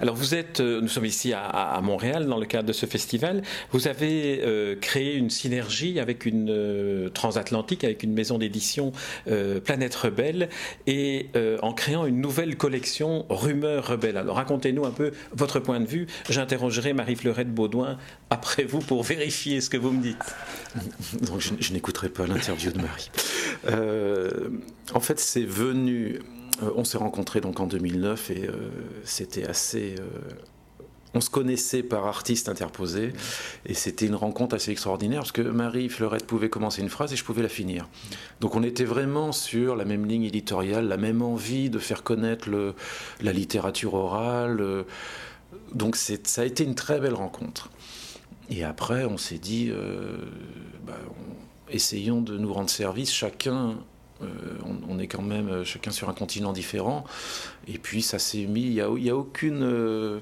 Alors 0.00 0.14
vous 0.14 0.34
êtes, 0.34 0.60
euh, 0.60 0.80
nous 0.80 0.88
sommes 0.88 1.04
ici 1.04 1.32
à, 1.32 1.80
Montréal 1.82 2.26
dans 2.26 2.38
le 2.38 2.46
cadre 2.46 2.68
de 2.68 2.72
ce 2.72 2.86
festival. 2.86 3.42
Vous 3.72 3.88
avez 3.88 4.40
euh, 4.42 4.76
créé 4.80 5.14
une 5.14 5.30
synergie 5.30 5.98
avec 5.98 6.26
une 6.26 6.50
euh, 6.50 7.08
transatlantique, 7.08 7.84
avec 7.84 8.02
une 8.02 8.12
maison 8.12 8.38
d'édition 8.38 8.92
Planète 9.64 9.94
Rebelle, 9.94 10.48
et 10.86 11.30
en 11.62 11.72
créant 11.72 12.06
une 12.06 12.20
nouvelle 12.20 12.56
collection 12.56 13.26
Rumeurs 13.28 13.86
Rebelles. 13.86 14.16
Alors 14.16 14.36
racontez-nous 14.36 14.84
un 14.84 14.90
peu 14.90 15.12
votre 15.32 15.60
point 15.60 15.80
de 15.80 15.86
vue. 15.86 16.06
J'interrogerai 16.28 16.92
Marie-Fleurette 16.92 17.52
Baudouin 17.52 17.98
après 18.30 18.64
vous 18.64 18.80
pour 18.80 19.02
vérifier 19.02 19.60
ce 19.60 19.70
que 19.70 19.76
vous 19.76 19.92
me 19.92 20.02
dites. 20.02 20.34
Donc 21.22 21.40
je, 21.40 21.72
n'écouterai 21.72 22.08
pas 22.08 22.26
l'interview 22.26 22.72
de 22.72 22.78
Marie. 22.78 23.10
en 24.94 25.00
fait, 25.00 25.18
c'est 25.18 25.44
venu 25.44 26.20
on 26.76 26.84
s'est 26.84 26.98
rencontrés 26.98 27.40
donc 27.40 27.60
en 27.60 27.66
2009 27.66 28.30
et 28.30 28.46
euh, 28.46 28.52
c'était 29.04 29.44
assez 29.46 29.96
euh, 29.98 30.04
on 31.12 31.20
se 31.20 31.30
connaissait 31.30 31.82
par 31.82 32.06
artistes 32.06 32.48
interposés 32.48 33.12
et 33.66 33.74
c'était 33.74 34.06
une 34.06 34.14
rencontre 34.14 34.54
assez 34.54 34.70
extraordinaire 34.70 35.20
parce 35.20 35.32
que 35.32 35.42
Marie 35.42 35.88
Fleurette 35.88 36.26
pouvait 36.26 36.48
commencer 36.48 36.82
une 36.82 36.88
phrase 36.88 37.12
et 37.12 37.16
je 37.16 37.24
pouvais 37.24 37.42
la 37.42 37.48
finir. 37.48 37.88
Donc 38.40 38.54
on 38.54 38.62
était 38.62 38.84
vraiment 38.84 39.32
sur 39.32 39.74
la 39.74 39.84
même 39.84 40.06
ligne 40.06 40.22
éditoriale, 40.22 40.86
la 40.86 40.96
même 40.96 41.20
envie 41.20 41.68
de 41.68 41.80
faire 41.80 42.04
connaître 42.04 42.48
la 43.20 43.32
littérature 43.32 43.94
orale. 43.94 44.84
Donc 45.74 45.96
ça 45.96 46.42
a 46.42 46.44
été 46.44 46.62
une 46.62 46.76
très 46.76 47.00
belle 47.00 47.14
rencontre. 47.14 47.70
Et 48.48 48.62
après 48.62 49.04
on 49.04 49.18
s'est 49.18 49.38
dit, 49.38 49.72
bah, 50.86 50.96
essayons 51.70 52.22
de 52.22 52.38
nous 52.38 52.52
rendre 52.52 52.70
service 52.70 53.12
chacun 53.12 53.78
euh, 54.22 54.26
on, 54.88 54.98
est 54.98 55.06
quand 55.06 55.22
même 55.22 55.48
euh, 55.48 55.64
chacun 55.64 55.90
sur 55.90 56.08
un 56.08 56.14
continent 56.14 56.52
différent. 56.52 57.04
Et 57.66 57.78
puis 57.78 58.02
ça 58.02 58.18
s'est 58.18 58.46
mis, 58.46 58.62
il 58.62 58.72
n'y 58.72 59.10
a, 59.10 59.16
aucune... 59.16 59.62
Euh, 59.62 60.20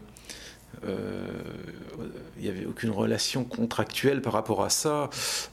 il 2.37 2.43
n'y 2.43 2.49
avait 2.49 2.67
aucune 2.67 2.90
relation 2.90 3.43
contractuelle 3.43 4.23
par 4.23 4.33
rapport 4.33 4.62
à 4.62 4.71
ça. 4.71 5.11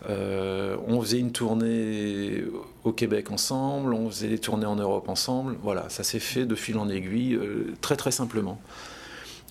on 0.08 1.02
faisait 1.02 1.18
une 1.18 1.32
tournée 1.32 2.44
au 2.84 2.92
Québec 2.92 3.32
ensemble, 3.32 3.96
on 3.96 4.08
faisait 4.12 4.28
des 4.28 4.38
tournées 4.38 4.68
en 4.68 4.76
Europe 4.76 5.10
ensemble. 5.10 5.58
Voilà, 5.64 5.90
ça 5.90 6.04
s'est 6.04 6.20
fait 6.20 6.46
de 6.46 6.54
fil 6.54 6.78
en 6.78 6.90
aiguille, 6.90 7.40
très 7.82 7.96
très 7.96 8.12
simplement. 8.12 8.62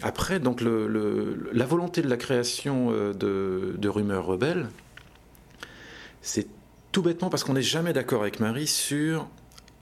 Après, 0.03 0.39
donc 0.39 0.61
la 0.61 1.67
volonté 1.67 2.03
de 2.03 2.09
la 2.09 2.19
création 2.19 2.93
de, 2.93 3.75
de 3.77 3.89
Rumeurs 3.89 4.27
Rebelles, 4.27 4.69
c'est 6.23 6.47
tout 6.95 7.03
bêtement 7.03 7.29
parce 7.29 7.43
qu'on 7.43 7.55
n'est 7.55 7.63
jamais 7.63 7.93
d'accord 7.93 8.23
avec 8.23 8.39
Marie 8.39 8.69
sur 8.69 9.29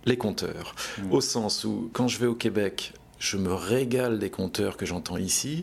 les 0.06 0.16
compteurs. 0.16 0.74
Mmh. 0.98 1.12
Au 1.12 1.20
sens 1.20 1.64
où, 1.64 1.90
quand 1.92 2.08
je 2.08 2.18
vais 2.18 2.26
au 2.26 2.34
Québec, 2.34 2.94
je 3.18 3.36
me 3.36 3.52
régale 3.52 4.18
des 4.18 4.30
compteurs 4.30 4.78
que 4.78 4.86
j'entends 4.86 5.18
ici. 5.18 5.62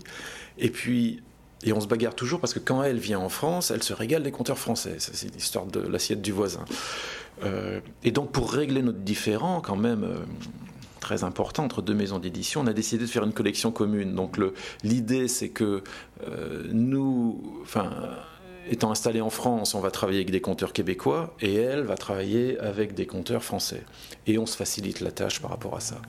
Et 0.60 0.70
puis, 0.70 1.24
et 1.64 1.74
on 1.74 1.82
se 1.82 1.88
bagarre 1.88 2.14
toujours 2.14 2.40
parce 2.40 2.54
que 2.54 2.60
quand 2.60 2.84
elle 2.84 3.00
vient 3.00 3.20
en 3.20 3.30
France, 3.30 3.72
elle 3.72 3.82
se 3.82 3.94
régale 3.94 4.22
des 4.22 4.32
compteurs 4.32 4.60
français. 4.60 4.98
C'est 5.00 5.34
l'histoire 5.34 5.66
de 5.66 5.80
l'assiette 5.80 6.22
du 6.22 6.32
voisin. 6.32 6.66
Euh, 7.44 7.80
et 8.04 8.12
donc, 8.12 8.32
pour 8.32 8.54
régler 8.54 8.84
notre 8.84 9.00
différend, 9.00 9.60
quand 9.60 9.76
même. 9.76 10.04
Euh, 10.04 10.20
très 11.00 11.24
important 11.24 11.64
entre 11.64 11.82
deux 11.82 11.94
maisons 11.94 12.20
d'édition, 12.20 12.60
on 12.62 12.68
a 12.68 12.74
décidé 12.74 13.06
de 13.06 13.10
faire 13.10 13.24
une 13.24 13.32
collection 13.32 13.72
commune. 13.72 14.14
Donc 14.14 14.38
l'idée, 14.84 15.30
c'est 15.30 15.48
que 15.48 15.82
euh, 16.28 16.68
nous, 16.72 17.42
enfin, 17.64 17.90
étant 18.70 18.92
installée 18.92 19.22
en 19.22 19.30
France, 19.30 19.74
on 19.74 19.80
va 19.80 19.92
travailler 19.92 20.20
avec 20.20 20.32
des 20.32 20.42
compteurs 20.42 20.74
québécois 20.74 21.34
et 21.42 21.56
elle 21.56 21.82
va 21.82 21.96
travailler 21.96 22.58
avec 22.60 22.94
des 22.94 23.06
compteurs 23.06 23.44
français. 23.44 23.84
Et 24.28 24.38
on 24.38 24.46
se 24.46 24.56
facilite 24.56 25.02
la 25.02 25.12
tâche 25.12 25.42
par 25.42 25.52
rapport 25.52 25.76
à 25.76 25.80
ça. 25.80 26.02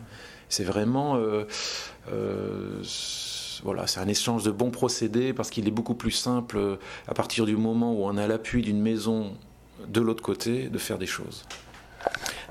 C'est 0.49 0.64
vraiment. 0.64 1.17
Euh, 1.17 1.45
euh, 2.12 2.83
voilà, 3.62 3.87
c'est 3.87 4.00
un 4.00 4.09
échange 4.09 4.43
de 4.43 4.50
bons 4.50 4.71
procédés 4.71 5.33
parce 5.33 5.50
qu'il 5.50 5.69
est 5.69 5.73
beaucoup 5.73 5.95
plus 5.95 6.11
simple 6.11 6.57
euh, 6.57 6.76
à 7.07 7.14
partir 7.14 7.45
du 7.47 7.57
moment 7.57 7.93
où 7.93 8.05
on 8.05 8.17
a 8.17 8.26
l'appui 8.26 8.62
d'une 8.62 8.81
maison 8.81 9.37
de 9.87 10.00
l'autre 10.00 10.23
côté 10.23 10.69
de 10.69 10.79
faire 10.79 10.99
des 10.99 11.07
choses. 11.07 11.45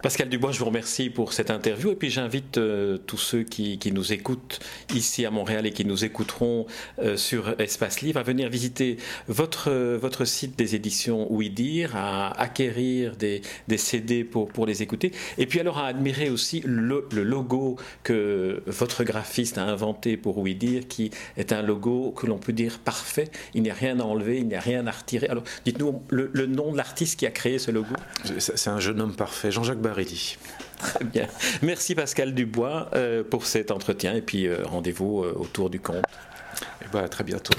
Pascal 0.02 0.30
Dubois, 0.30 0.54
je 0.54 0.60
vous 0.60 0.66
remercie 0.66 1.10
pour 1.10 1.34
cette 1.34 1.52
interview 1.52 1.92
et 1.92 1.96
puis 1.96 2.10
j'invite 2.10 2.58
euh, 2.58 2.98
tous 2.98 3.18
ceux 3.18 3.44
qui, 3.44 3.78
nous 3.92 4.14
écoutent 4.14 4.60
ici 4.96 5.26
à 5.26 5.32
Montréal 5.32 5.66
et 5.66 5.72
qui 5.72 5.84
nous 5.84 6.06
écouteront 6.06 6.68
euh, 7.00 7.18
sur 7.18 7.60
Espace 7.60 8.02
Livre 8.02 8.20
à 8.20 8.24
venir 8.24 8.50
visiter 8.50 8.98
votre, 9.28 9.72
votre 9.96 10.24
site 10.24 10.58
des 10.58 10.76
éditions 10.76 11.28
Oui 11.30 11.50
Dire, 11.50 11.98
à 11.98 12.40
acquérir 12.40 13.18
des, 13.18 13.42
CD 13.76 14.24
pour, 14.24 14.48
pour 14.48 14.66
les 14.66 14.84
écouter 14.84 15.12
et 15.38 15.46
puis 15.48 15.60
alors 15.60 15.80
à 15.80 15.88
admirer 15.88 16.30
aussi 16.30 16.62
le, 16.66 17.06
logo 17.12 17.76
que 18.04 18.64
votre 18.68 19.04
graphiste 19.04 19.58
a 19.58 19.64
inventé 19.64 20.16
pour 20.16 20.38
Oui 20.38 20.56
Dire 20.56 20.88
qui 20.88 21.12
est 21.36 21.52
un 21.52 21.62
logo 21.62 22.12
que 22.12 22.26
l'on 22.26 22.38
peut 22.38 22.54
dire 22.54 22.80
parfait. 22.80 23.30
Il 23.54 23.64
n'y 23.64 23.72
a 23.72 23.74
rien 23.74 24.00
à 24.00 24.04
enlever, 24.04 24.38
il 24.38 24.48
n'y 24.48 24.56
a 24.56 24.62
rien 24.62 24.88
à 24.88 24.92
retirer. 24.92 25.28
Alors 25.28 25.44
dites-nous 25.66 26.04
le, 26.10 26.30
le 26.32 26.46
nom 26.46 26.72
de 26.72 26.78
l'artiste 26.78 27.20
qui 27.20 27.26
a 27.26 27.32
créé 27.32 27.60
ce 27.60 27.72
logo? 27.72 27.96
C'est 28.38 28.70
un 28.70 28.80
jeune 28.80 29.02
homme 29.02 29.16
parfait, 29.16 29.52
Jean-Jacques 29.52 29.80
Barelli. 29.90 30.38
Très 30.78 31.04
bien. 31.04 31.28
Merci 31.62 31.96
Pascal 31.96 32.34
Dubois 32.34 32.90
euh, 32.94 33.24
pour 33.24 33.46
cet 33.46 33.72
entretien 33.72 34.14
et 34.14 34.22
puis 34.22 34.48
euh, 34.48 34.64
rendez-vous 34.64 35.24
euh, 35.24 35.34
autour 35.36 35.70
du 35.70 35.80
compte. 35.80 35.98
Et 35.98 36.86
eh 36.86 36.88
ben, 36.94 37.04
à 37.04 37.10
très 37.10 37.24
bientôt. 37.24 37.54